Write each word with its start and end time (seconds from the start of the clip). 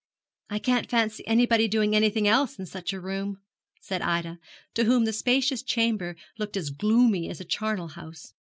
'I 0.49 0.57
can't 0.57 0.89
fancy 0.89 1.27
anybody 1.27 1.67
doing 1.67 1.95
anything 1.95 2.27
else 2.27 2.57
in 2.57 2.65
such 2.65 2.91
a 2.91 2.99
room,' 2.99 3.39
said 3.81 4.01
Ida, 4.01 4.39
to 4.73 4.85
whom 4.85 5.05
the 5.05 5.13
spacious 5.13 5.61
chamber 5.61 6.15
looked 6.39 6.57
as 6.57 6.71
gloomy 6.71 7.29
as 7.29 7.39
a 7.39 7.45
charnel 7.45 7.89
house. 7.89 8.33